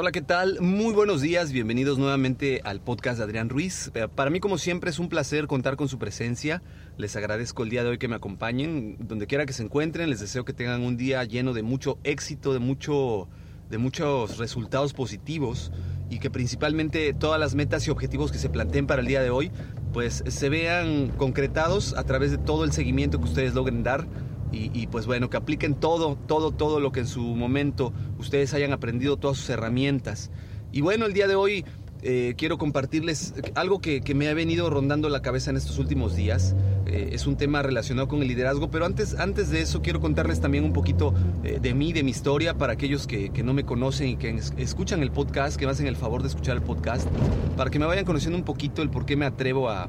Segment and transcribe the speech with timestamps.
[0.00, 0.60] Hola, ¿qué tal?
[0.60, 3.90] Muy buenos días, bienvenidos nuevamente al podcast de Adrián Ruiz.
[3.94, 6.62] Eh, Para mí, como siempre, es un placer contar con su presencia.
[6.96, 8.96] Les agradezco el día de hoy que me acompañen.
[9.00, 12.52] Donde quiera que se encuentren, les deseo que tengan un día lleno de mucho éxito,
[12.52, 13.26] de, mucho,
[13.70, 15.72] de muchos resultados positivos
[16.10, 19.30] y que principalmente todas las metas y objetivos que se planteen para el día de
[19.30, 19.50] hoy,
[19.92, 24.06] pues se vean concretados a través de todo el seguimiento que ustedes logren dar
[24.52, 28.54] y, y, pues bueno, que apliquen todo, todo, todo lo que en su momento ustedes
[28.54, 30.30] hayan aprendido, todas sus herramientas.
[30.72, 31.64] Y bueno, el día de hoy
[32.02, 36.54] eh, quiero compartirles algo que, me ha venido rondando la cabeza en estos últimos días.
[36.86, 40.40] Eh, es un tema relacionado con el liderazgo, pero antes, antes de eso quiero contarles
[40.40, 43.64] también un poquito eh, de mí, de mi historia, para aquellos que, que, no me
[43.64, 47.08] conocen y que escuchan el podcast, que me hacen el favor de escuchar el podcast,
[47.56, 49.88] para que me vayan conociendo un poquito el por qué me atrevo a,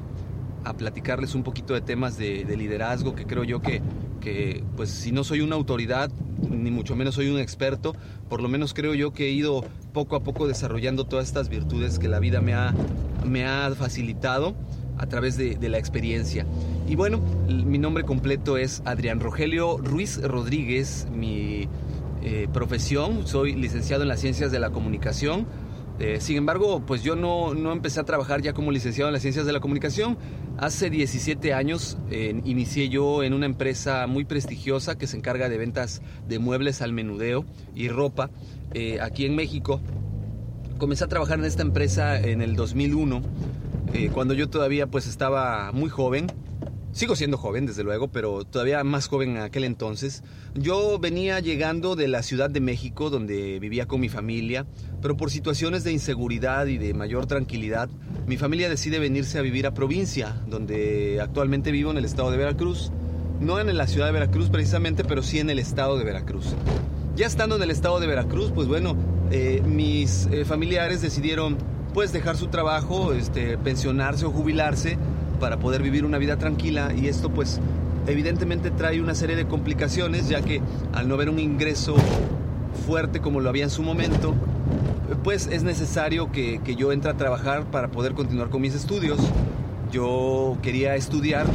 [0.64, 3.80] a platicarles un poquito de temas de liderazgo que creo yo que
[4.20, 6.10] que pues si no soy una autoridad,
[6.48, 7.94] ni mucho menos soy un experto,
[8.28, 11.98] por lo menos creo yo que he ido poco a poco desarrollando todas estas virtudes
[11.98, 12.74] que la vida me ha,
[13.24, 14.54] me ha facilitado
[14.98, 16.46] a través de, de la experiencia.
[16.88, 21.68] Y bueno, mi nombre completo es Adrián Rogelio Ruiz Rodríguez, mi
[22.22, 25.46] eh, profesión, soy licenciado en las ciencias de la comunicación,
[26.00, 29.20] eh, sin embargo, pues yo no, no, empecé a trabajar ya como licenciado en las
[29.20, 30.16] ciencias de la comunicación.
[30.60, 35.56] Hace 17 años eh, inicié yo en una empresa muy prestigiosa que se encarga de
[35.56, 38.28] ventas de muebles al menudeo y ropa
[38.74, 39.80] eh, aquí en México.
[40.76, 43.22] Comencé a trabajar en esta empresa en el 2001,
[44.12, 46.26] cuando yo todavía pues estaba muy joven.
[47.00, 50.22] Sigo siendo joven, desde luego, pero todavía más joven en aquel entonces.
[50.54, 54.66] Yo venía llegando de la Ciudad de México, donde vivía con mi familia,
[55.00, 57.88] pero por situaciones de inseguridad y de mayor tranquilidad,
[58.26, 62.36] mi familia decide venirse a vivir a provincia, donde actualmente vivo en el estado de
[62.36, 62.92] Veracruz.
[63.40, 66.54] No en la ciudad de Veracruz precisamente, pero sí en el estado de Veracruz.
[67.16, 68.94] Ya estando en el estado de Veracruz, pues bueno,
[69.30, 71.56] eh, mis eh, familiares decidieron
[71.94, 74.98] pues dejar su trabajo, este, pensionarse o jubilarse
[75.40, 77.60] para poder vivir una vida tranquila y esto pues
[78.06, 80.60] evidentemente trae una serie de complicaciones ya que
[80.92, 81.96] al no haber un ingreso
[82.86, 84.34] fuerte como lo había en su momento,
[85.24, 89.18] pues es necesario que, que, yo entre a trabajar para poder continuar con mis estudios.
[89.90, 91.46] Yo quería estudiar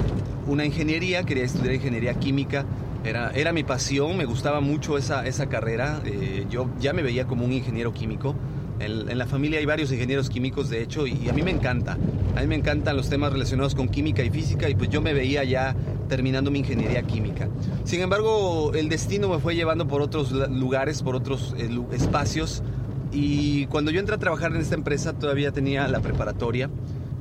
[0.46, 2.66] una ingeniería, quería estudiar ingeniería química,
[3.06, 7.26] era, era mi pasión, me gustaba mucho esa, esa carrera, eh, yo ya me veía
[7.26, 8.36] como un ingeniero químico.
[8.80, 11.98] En, la familia hay varios ingenieros químicos, de hecho, y a mí me encanta.
[12.36, 15.14] A mí me encantan los temas relacionados con química y física, y pues yo me
[15.14, 15.76] veía ya
[16.10, 17.48] terminando mi ingeniería química.
[17.86, 22.64] Sin embargo, el destino me fue llevando por otros lugares, por otros eh, espacios,
[23.12, 26.70] y cuando yo entré a trabajar en esta empresa todavía tenía la preparatoria,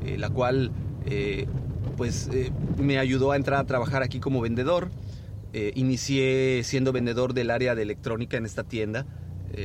[0.04, 0.72] eh, la cual
[1.06, 1.46] eh,
[1.96, 2.28] pues
[2.78, 4.90] me ayudó a entrar a trabajar aquí como vendedor.
[5.52, 9.06] inicié siendo vendedor del área de electrónica en esta tienda,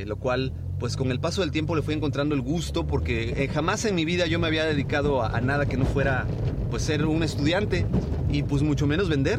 [0.06, 3.84] lo cual pues con el paso del tiempo le fui encontrando el gusto porque jamás
[3.84, 6.26] en mi vida yo me había dedicado a, a nada que no fuera
[6.70, 7.86] pues ser un estudiante
[8.32, 9.38] y pues mucho menos vender.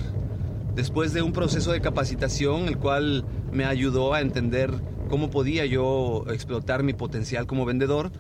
[0.76, 4.72] Después de un proceso de capacitación el cual me ayudó a entender
[5.10, 8.12] cómo podía yo explotar mi potencial como vendedor,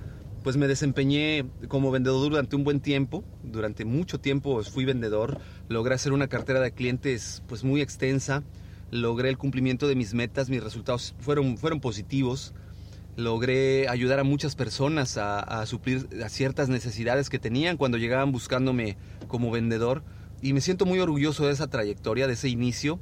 [0.43, 5.39] pues me desempeñé como vendedor durante un buen tiempo, durante mucho tiempo fui vendedor,
[5.69, 8.41] logré hacer una cartera de clientes pues muy extensa,
[8.89, 12.53] logré el cumplimiento de mis metas, mis resultados fueron, fueron positivos,
[13.15, 18.97] logré ayudar a muchas personas a, suplir a ciertas necesidades que tenían cuando llegaban buscándome
[19.27, 20.03] como vendedor
[20.41, 22.99] y me siento muy orgulloso de esa trayectoria, de ese inicio.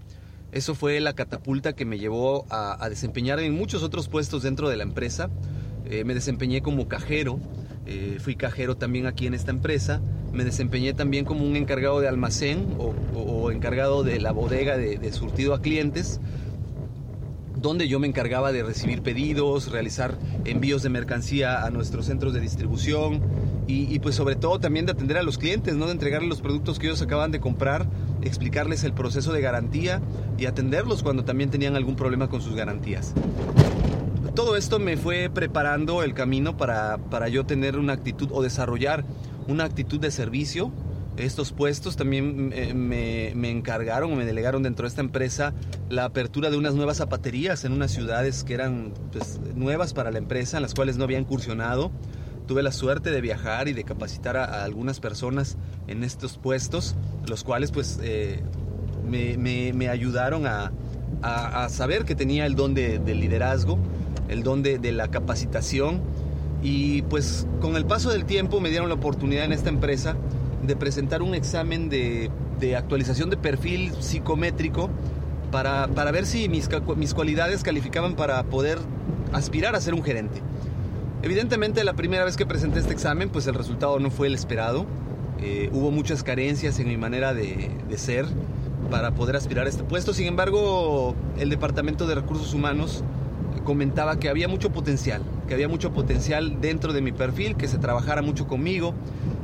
[0.52, 4.68] Eso fue la catapulta que me llevó a, a desempeñarme en muchos otros puestos dentro
[4.68, 5.30] de la empresa.
[5.86, 7.40] Eh, me desempeñé como cajero,
[7.86, 10.02] eh, fui cajero también aquí en esta empresa.
[10.34, 15.14] Me desempeñé también como un encargado de almacén o encargado de la bodega de, de
[15.14, 16.20] surtido a clientes
[17.62, 22.40] donde yo me encargaba de recibir pedidos, realizar envíos de mercancía a nuestros centros de
[22.40, 23.22] distribución
[23.68, 25.86] y, pues sobre todo también de atender a los clientes, ¿no?
[25.86, 27.86] de entregarles los productos que ellos acaban de comprar,
[28.24, 30.02] explicarles el proceso de garantía
[30.40, 33.14] y atenderlos cuando también tenían algún problema con sus garantías.
[34.34, 39.06] Todo esto me fue preparando el camino para, para yo tener una actitud o desarrollar
[39.48, 40.72] una actitud de servicio
[41.20, 41.96] estos puestos.
[41.96, 45.54] También me, me encargaron o me delegaron dentro de esta empresa
[45.90, 50.18] la apertura de unas nuevas zapaterías en unas ciudades que eran pues, nuevas para la
[50.18, 51.92] empresa, en las cuales no había incursionado.
[52.48, 55.58] Tuve la suerte de viajar y de capacitar a, algunas personas
[55.88, 56.96] en estos puestos,
[57.28, 58.42] los cuales pues eh,
[59.08, 60.72] me, ayudaron a,
[61.70, 63.78] saber que tenía el don de, del liderazgo,
[64.30, 66.02] el don de, de la capacitación
[66.62, 70.16] y pues con el paso del tiempo me dieron la oportunidad en esta empresa
[70.64, 72.30] de presentar un examen de,
[72.78, 74.90] actualización de perfil psicométrico
[75.52, 78.78] para, ver si mis, mis, cualidades calificaban para poder
[79.34, 80.42] aspirar a ser un gerente.
[81.22, 84.86] Evidentemente la primera vez que presenté este examen pues el resultado no fue el esperado.
[85.42, 88.26] Eh, hubo muchas carencias en mi manera de, de ser
[88.90, 90.14] para poder aspirar a este puesto.
[90.14, 93.04] Sin embargo, el Departamento de Recursos Humanos
[93.64, 97.78] comentaba que había mucho potencial, que había mucho potencial dentro de mi perfil, que se
[97.78, 98.94] trabajara mucho conmigo.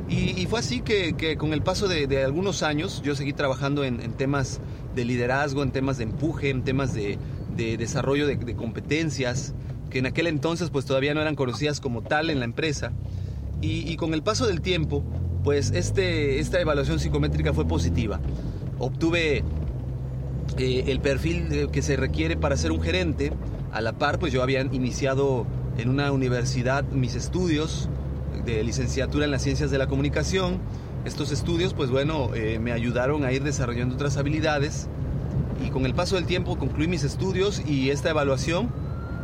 [0.08, 4.60] Y, fue así que, con el paso de, algunos años yo seguí trabajando en, temas
[4.94, 7.18] de liderazgo, en temas de empuje, en temas de,
[7.56, 9.54] desarrollo de, competencias,
[9.90, 12.92] que en aquel entonces pues todavía no eran conocidas como tal en la empresa.
[13.60, 15.02] Y, con el paso del tiempo,
[15.42, 18.20] pues este, esta evaluación psicométrica fue positiva.
[18.78, 19.42] Obtuve
[20.58, 23.32] eh, el perfil que se requiere para ser un gerente,
[23.72, 25.46] a la par, pues yo había iniciado
[25.78, 27.88] en una universidad mis estudios
[28.46, 30.58] de licenciatura en las ciencias de la comunicación.
[31.04, 34.88] Estos estudios, pues bueno, eh, me ayudaron a ir desarrollando otras habilidades
[35.64, 38.70] y con el paso del tiempo concluí mis estudios y esta evaluación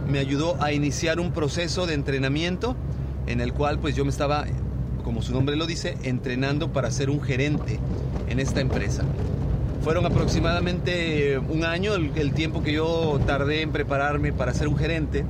[0.09, 2.77] me ayudó a iniciar un proceso de entrenamiento
[3.27, 4.45] en el cual pues yo me estaba,
[5.05, 7.79] como su nombre lo dice, entrenando para ser un gerente
[8.29, 9.05] en esta empresa.
[9.83, 15.25] Fueron aproximadamente un año el, tiempo que yo tardé en prepararme para ser un gerente.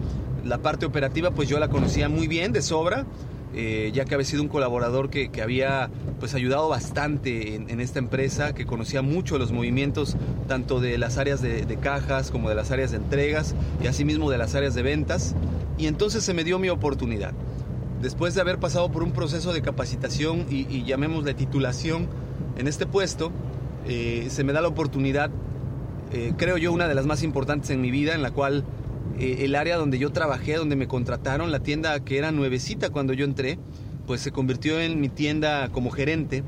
[0.45, 3.07] La parte operativa pues yo la conocía muy bien, de sobra,
[3.55, 5.91] eh, ya que había sido un colaborador que, había
[6.21, 10.17] pues ayudado bastante en, esta empresa, que conocía mucho los movimientos
[10.49, 14.39] tanto de las áreas de, cajas como de las áreas de entregas y asimismo de
[14.39, 15.35] las áreas de ventas.
[15.79, 17.33] Y entonces se me dio mi oportunidad.
[18.01, 22.09] Después de haber pasado por un proceso de capacitación y, y llamémosle titulación
[22.57, 23.33] en este puesto,
[23.87, 25.31] eh, se me da la oportunidad,
[26.13, 28.65] eh, creo yo, una de las más importantes en mi vida, en la cual
[29.19, 33.13] eh, el área donde yo trabajé, donde me contrataron, la tienda que era nuevecita cuando
[33.13, 33.59] yo entré,
[34.07, 36.43] pues se convirtió en mi tienda como gerente.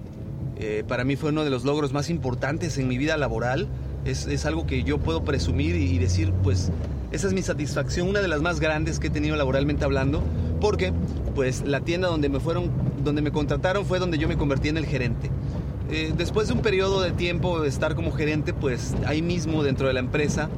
[0.89, 3.69] para mí fue uno de los logros más importantes en mi vida laboral.
[4.05, 6.71] Es, algo que yo puedo presumir y, y decir, pues,
[7.15, 10.23] esa es mi satisfacción, una de las más grandes que he tenido laboralmente hablando,
[10.61, 10.93] porque
[11.35, 12.71] pues la tienda donde me fueron,
[13.05, 15.31] donde me contrataron fue donde yo me convertí en el gerente.
[15.91, 19.87] Eh, después de un periodo de tiempo de estar como gerente, pues ahí mismo dentro
[19.87, 20.49] de la empresa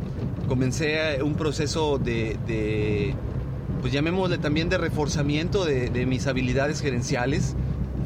[0.47, 3.15] comencé un proceso de,
[3.81, 7.55] pues llamémosle también de reforzamiento de, mis habilidades gerenciales.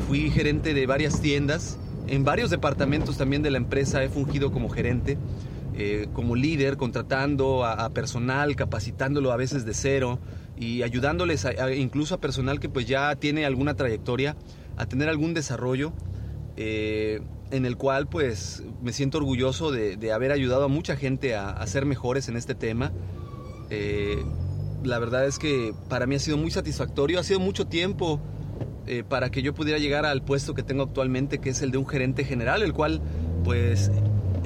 [0.09, 4.69] Fui gerente de varias tiendas, en varios departamentos también de la empresa he fungido como
[4.69, 5.19] gerente,
[5.77, 10.19] eh, como líder, contratando a, personal, capacitándolo a veces de cero
[10.57, 11.47] y ayudándoles
[11.77, 14.37] incluso a personal que pues ya tiene alguna trayectoria
[14.77, 15.93] a tener algún desarrollo
[16.57, 17.21] eh,
[17.51, 21.87] en el cual pues me siento orgulloso de, haber ayudado a mucha gente a, ser
[21.87, 22.93] mejores en este tema.
[23.71, 24.23] Eh,
[24.83, 28.21] la verdad es que para mí ha sido muy satisfactorio, ha sido mucho tiempo
[28.87, 31.79] eh, para que yo pudiera llegar al puesto que tengo actualmente, que es el de
[31.79, 33.01] un gerente general, el cual
[33.45, 33.91] pues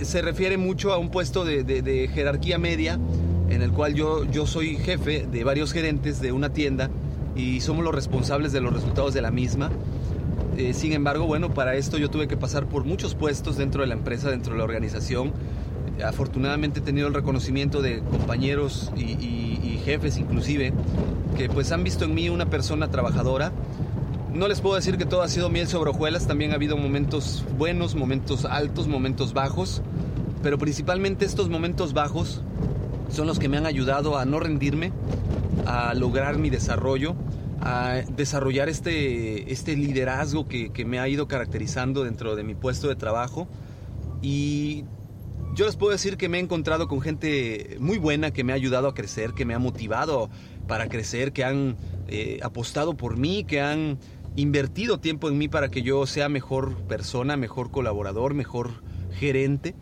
[0.02, 2.98] se refiere mucho a un puesto de, jerarquía media,
[3.48, 6.90] en el cual yo, yo soy jefe de varios gerentes de una tienda
[7.36, 9.70] y somos los responsables de los resultados de la misma.
[10.56, 13.88] Eh, sin embargo, bueno, para esto yo tuve que pasar por muchos puestos dentro de
[13.88, 15.32] la empresa, dentro de la organización.
[16.04, 20.72] Afortunadamente he tenido el reconocimiento de compañeros y, jefes inclusive,
[21.36, 23.52] que pues han visto en mí una persona trabajadora.
[24.32, 27.44] No les puedo decir que todo ha sido miel sobre hojuelas, también ha habido momentos
[27.58, 29.82] buenos, momentos altos, momentos bajos,
[30.42, 32.40] pero principalmente estos momentos bajos
[33.10, 34.90] son los que me han ayudado a no rendirme,
[35.66, 37.14] a lograr mi desarrollo,
[37.60, 42.96] a desarrollar este, este liderazgo que, me ha ido caracterizando dentro de mi puesto de
[42.96, 43.48] trabajo.
[44.22, 44.84] Y
[45.54, 48.56] yo les puedo decir que me he encontrado con gente muy buena que me ha
[48.56, 50.30] ayudado a crecer, que me ha motivado
[50.66, 51.76] para crecer, que han
[52.08, 53.98] eh, apostado por mí, que han
[54.36, 58.82] invertido tiempo en mí para que yo sea mejor persona, mejor colaborador, mejor
[59.12, 59.74] gerente.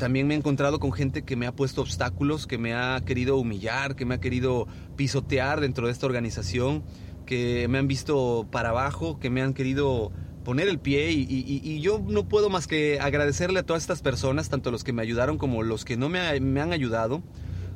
[0.00, 3.36] También me he encontrado con gente que me ha puesto obstáculos, que me ha querido
[3.36, 4.66] humillar, que me ha querido
[4.96, 6.82] pisotear dentro de esta organización
[7.26, 10.10] que me han visto para abajo, que me han querido
[10.42, 14.70] poner el pie y, yo no puedo más que agradecerle a todas estas personas, tanto
[14.70, 17.22] los que me ayudaron como los que no me, han ayudado,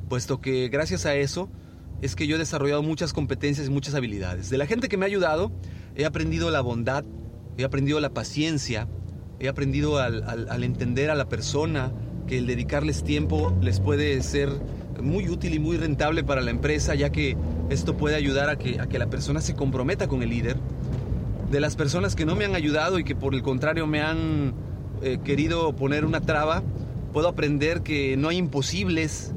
[0.09, 1.47] puesto que gracias a eso
[2.01, 4.49] es que yo he desarrollado muchas competencias y muchas habilidades.
[4.49, 5.51] De la gente que me ha ayudado,
[5.95, 7.05] he aprendido la bondad,
[7.55, 8.87] he aprendido la paciencia,
[9.39, 11.93] he aprendido al, entender a la persona
[12.27, 14.49] que el dedicarles tiempo les puede ser
[15.01, 17.37] muy útil y muy rentable para la empresa, ya que
[17.69, 20.57] esto puede ayudar a que, a que la persona se comprometa con el líder.
[21.51, 24.53] De las personas que no me han ayudado y que por el contrario me han
[25.01, 26.63] eh, querido poner una traba,
[27.13, 29.33] puedo aprender que no hay imposibles,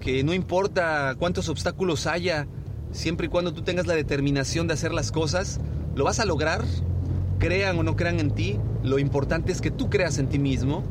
[0.00, 2.46] que no importa cuántos obstáculos haya,
[2.92, 5.60] siempre y cuando tú tengas la determinación de hacer las cosas,
[5.94, 6.64] lo vas a lograr,
[7.38, 10.82] crean o no crean en ti, lo importante es que tú creas en ti mismo.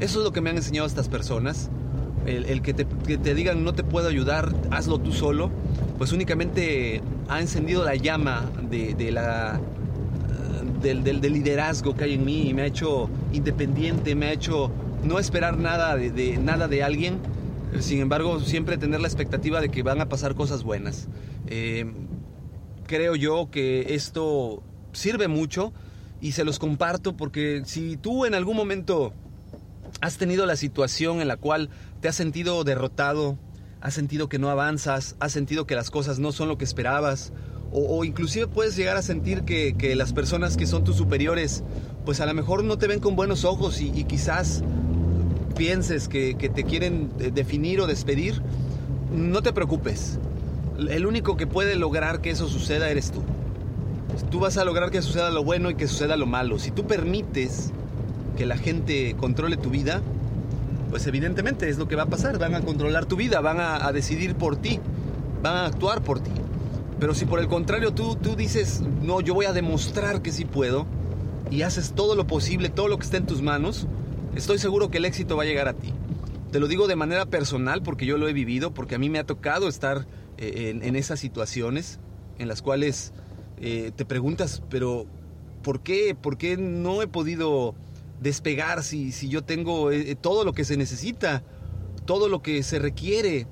[0.00, 1.70] Eso es lo que me han enseñado estas personas.
[2.26, 5.50] El, que, te, digan no te puedo ayudar, hazlo tú solo,
[5.98, 9.58] pues únicamente ha encendido la llama de, la,
[10.82, 14.70] del, liderazgo que hay en mí y me ha hecho independiente, me ha hecho
[15.02, 17.18] no esperar nada de, nada de alguien,
[17.80, 21.08] sin embargo siempre tener la expectativa de que van a pasar cosas buenas.
[21.46, 21.90] Eh,
[22.86, 25.72] creo yo que esto sirve mucho
[26.20, 29.14] y se los comparto porque si tú en algún momento
[30.00, 33.38] has tenido la situación en la cual te has sentido derrotado,
[33.80, 37.32] has sentido que no avanzas, has sentido que las cosas no son lo que esperabas,
[37.72, 41.62] o, inclusive puedes llegar a sentir que, las personas que son tus superiores,
[42.04, 44.64] pues a lo mejor no te ven con buenos ojos y, quizás
[45.56, 48.42] pienses que, que te quieren definir o despedir,
[49.12, 50.18] no te preocupes.
[50.88, 53.22] El único que puede lograr que eso suceda eres tú
[54.30, 56.58] tú vas a lograr que suceda lo bueno y que suceda lo malo.
[56.58, 57.72] Si tú permites
[58.40, 60.00] que la gente controle tu vida,
[60.88, 62.38] pues evidentemente es lo que va a pasar.
[62.38, 64.80] Van a controlar tu vida, van a, decidir por ti,
[65.42, 66.30] van a actuar por ti.
[66.98, 70.46] Pero si por el contrario tú, tú dices, no, yo voy a demostrar que sí
[70.46, 70.86] puedo,
[71.50, 73.86] y haces todo lo posible, todo lo que esté en tus manos,
[74.34, 75.92] estoy seguro que el éxito va a llegar a ti.
[76.50, 79.18] Te lo digo de manera personal porque yo lo he vivido, porque a mí me
[79.18, 80.06] ha tocado estar
[80.38, 82.00] eh, en esas situaciones
[82.38, 83.12] en las cuales
[83.60, 85.04] eh, te preguntas, pero
[85.62, 86.16] ¿por qué?
[86.18, 87.74] ¿Por qué no he podido
[88.20, 91.42] despegar si, si yo tengo eh, todo lo que se necesita,
[92.04, 93.46] todo lo que se requiere?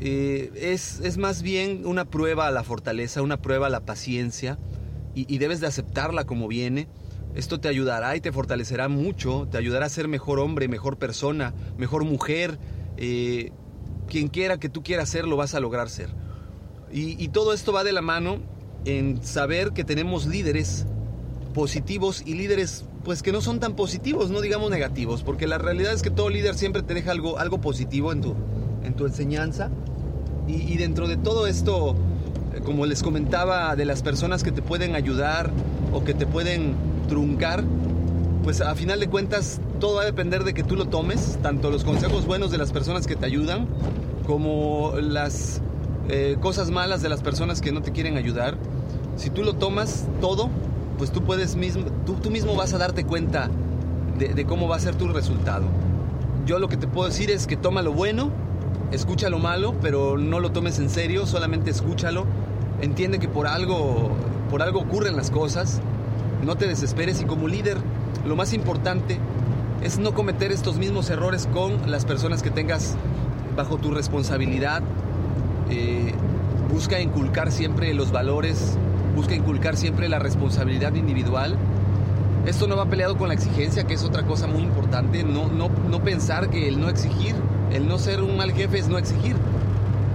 [0.00, 4.58] Eh, es, es, más bien una prueba a la fortaleza, una prueba a la paciencia
[5.14, 6.88] y, debes de aceptarla como viene.
[7.34, 11.54] Esto te ayudará y te fortalecerá mucho, te ayudará a ser mejor hombre, mejor persona,
[11.76, 12.58] mejor mujer.
[12.96, 16.08] quien quiera que tú quieras ser, lo vas a lograr ser.
[16.92, 18.40] Y todo esto va de la mano
[18.84, 20.86] en saber que tenemos líderes
[21.52, 25.92] positivos y líderes pues que no son tan positivos, no digamos negativos, porque la realidad
[25.92, 28.34] es que todo líder siempre te deja algo, algo positivo en tu,
[28.84, 29.70] en tu enseñanza.
[30.46, 31.94] Y, dentro de todo esto,
[32.54, 35.50] eh, como les comentaba, de las personas que te pueden ayudar
[35.92, 36.74] o que te pueden
[37.08, 37.62] truncar,
[38.42, 41.70] pues a final de cuentas todo va a depender de que tú lo tomes, tanto
[41.70, 43.68] los consejos buenos de las personas que te ayudan,
[44.26, 45.60] como las
[46.08, 48.58] eh, cosas malas de las personas que no te quieren ayudar.
[49.16, 50.50] Si tú lo tomas todo,
[51.00, 53.48] pues tú puedes mismo, tú, mismo vas a darte cuenta
[54.18, 55.64] de, cómo va a ser tu resultado.
[56.44, 58.30] Yo lo que te puedo decir es que toma lo bueno,
[58.92, 62.26] escucha lo malo, pero no lo tomes en serio, solamente escúchalo.
[62.82, 64.10] Entiende que por algo,
[64.50, 65.80] por algo ocurren las cosas.
[66.44, 67.78] No te desesperes y como líder,
[68.26, 69.18] lo más importante
[69.82, 72.94] es no cometer estos mismos errores con las personas que tengas
[73.56, 74.82] bajo tu responsabilidad
[75.70, 76.12] eh,
[76.70, 78.76] busca inculcar siempre los valores,
[79.14, 81.56] busca inculcar siempre la responsabilidad individual.
[82.46, 85.24] Esto no va peleado con la exigencia, que es otra cosa muy importante.
[85.24, 87.34] No, no, no pensar que el no exigir,
[87.72, 89.36] el no ser un mal jefe es no exigir.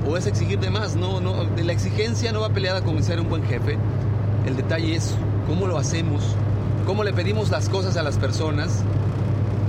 [0.07, 0.95] O es exigir de más.
[0.95, 3.77] No, no, la exigencia no va peleada con ser un buen jefe.
[4.45, 5.15] El detalle es
[5.47, 6.35] cómo lo hacemos,
[6.85, 8.83] cómo le pedimos las cosas a las personas,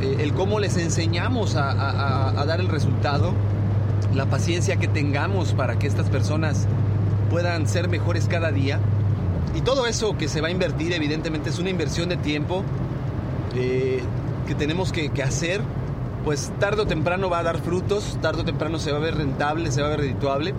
[0.03, 3.33] eh, el cómo les enseñamos a dar el resultado
[4.15, 6.67] la paciencia que tengamos para que estas personas
[7.31, 8.81] puedan ser mejores cada día.
[9.57, 12.63] Y todo eso que se va a invertir, evidentemente, es una inversión de tiempo
[13.55, 14.03] eh,
[14.47, 15.63] que tenemos que, hacer.
[16.25, 19.17] Pues tarde o temprano va a dar frutos, tarde o temprano se va a ver
[19.17, 20.53] rentable, se va a ver redituable.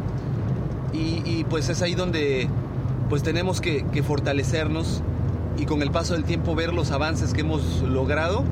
[0.93, 2.49] Y, pues es ahí donde
[3.07, 5.03] pues tenemos que, que fortalecernos
[5.57, 8.43] y con el paso del tiempo ver los avances que hemos logrado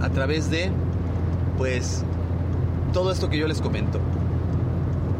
[0.00, 0.70] a través de
[1.58, 2.02] pues
[2.94, 4.00] todo esto que yo les comento.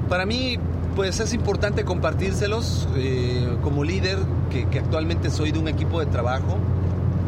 [0.08, 0.58] Para mí,
[0.94, 4.18] pues es importante compartírselos eh, como líder,
[4.50, 6.58] que, actualmente soy de un equipo de trabajo.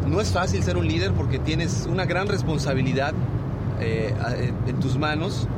[0.07, 3.13] No es fácil ser un líder porque tienes una gran responsabilidad
[3.81, 4.15] eh,
[4.67, 5.49] en tus manos,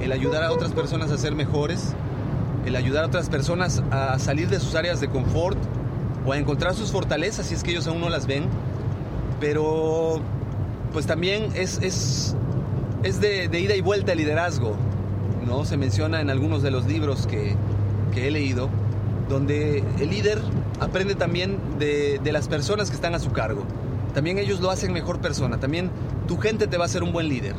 [0.00, 1.92] el ayudar a otras personas a ser mejores,
[2.64, 5.58] el ayudar a otras personas a salir de sus áreas de confort
[6.26, 8.44] o a encontrar sus fortalezas si es que ellos aún no las ven.
[9.40, 10.20] Pero
[10.92, 12.34] pues también es, es,
[13.02, 14.74] es de, de ida y vuelta el liderazgo.
[15.48, 15.64] ¿No?
[15.64, 17.56] Se menciona en algunos de los libros que,
[18.14, 18.68] he leído,
[19.28, 20.40] donde el líder
[20.80, 23.62] aprende también de, las personas que están a su cargo.
[24.12, 25.60] también ellos lo hacen mejor persona.
[25.60, 25.90] También
[26.26, 27.54] tu gente te va a hacer un buen líder.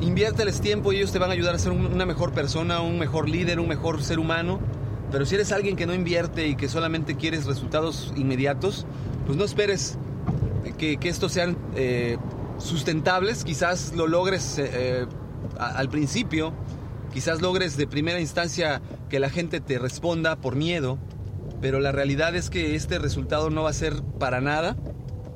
[0.00, 3.28] Inviérteles tiempo y ellos te van a ayudar a ser una mejor persona, un mejor
[3.28, 4.58] líder, un mejor ser humano.
[5.12, 8.86] Pero si eres alguien que no invierte y que solamente quieres resultados inmediatos,
[9.26, 9.98] pues no esperes
[10.78, 12.16] que, que estos sean eh,
[12.58, 13.44] sustentables.
[13.44, 15.06] Quizás lo logres eh, eh,
[15.58, 16.52] al principio,
[17.12, 20.98] quizás logres de primera instancia que la gente te responda por miedo,
[21.60, 24.76] pero la realidad es que este resultado no va a ser para nada,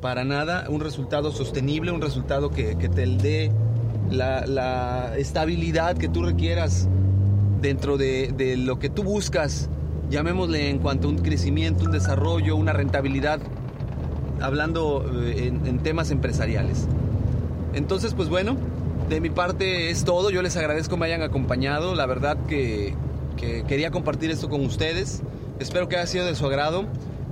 [0.00, 3.52] para nada un resultado sostenible, un resultado que, te dé
[4.10, 6.88] la, estabilidad que tú requieras
[7.60, 9.68] dentro de, lo que tú buscas,
[10.10, 13.40] llamémosle en cuanto a un crecimiento, un desarrollo, una rentabilidad,
[14.40, 16.86] hablando eh, en, temas empresariales.
[17.74, 18.56] Entonces, pues bueno,
[19.08, 20.30] de mi parte es todo.
[20.30, 21.94] Yo les agradezco me hayan acompañado.
[21.94, 22.94] La verdad que,
[23.36, 25.22] que quería compartir esto con ustedes.
[25.58, 26.86] Espero que haya sido de su agrado.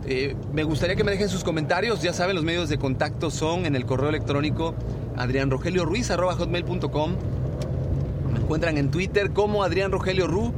[0.06, 2.02] Eh, me gustaría que me dejen sus comentarios.
[2.02, 4.74] Ya saben, los medios de contacto son en el correo electrónico
[5.16, 7.16] adrianrogelioruiz.com.
[8.32, 10.52] Me encuentran en Twitter como Adrián Rogelio Ru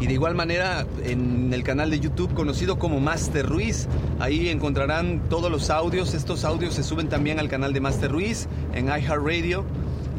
[0.00, 3.88] y de igual manera en el canal de YouTube conocido como Master Ruiz.
[4.18, 6.14] Ahí encontrarán todos los audios.
[6.14, 9.64] Estos audios se suben también al canal de Master Ruiz en iHeartRadio.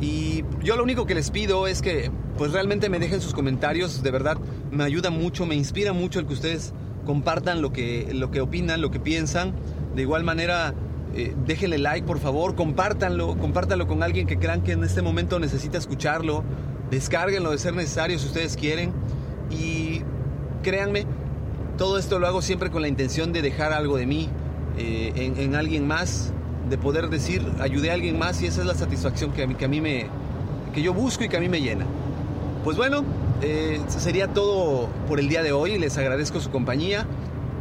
[0.01, 4.01] Y yo lo único que les pido es que pues realmente me dejen sus comentarios.
[4.01, 4.37] De verdad
[4.71, 6.73] me ayuda mucho, me inspira mucho el que ustedes
[7.05, 9.53] compartan lo que, lo que opinan, lo que piensan.
[9.95, 10.73] De igual manera,
[11.15, 15.39] eh, déjenle like, por favor, compártanlo, compártanlo con alguien que crean que en este momento
[15.39, 16.43] necesita escucharlo.
[16.91, 18.93] Descárguenlo de ser necesario si ustedes quieren.
[19.49, 20.01] Y
[20.63, 21.05] créanme,
[21.77, 24.29] todo esto lo hago siempre con la intención de dejar algo de mí
[24.77, 26.33] eh, en, alguien más,
[26.69, 29.55] de poder decir, ayudé a alguien más y esa es la satisfacción que a mí,
[29.55, 30.07] que a mí me,
[30.73, 31.85] que yo busco y que a mí me llena.
[32.63, 33.03] Pues bueno,
[33.41, 35.77] eh, sería todo por el día de hoy.
[35.77, 37.05] Les agradezco su compañía.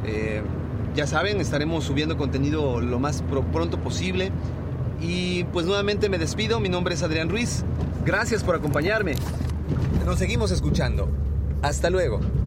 [0.05, 0.43] Eh,
[0.95, 3.23] ya saben, estaremos subiendo contenido lo más
[3.53, 4.33] pronto posible.
[5.01, 6.61] Y pues nuevamente me despido.
[6.61, 7.65] Mi nombre es Adrián Ruiz.
[8.05, 9.15] Gracias por acompañarme.
[10.05, 11.09] Nos seguimos escuchando.
[11.63, 12.21] Hasta luego.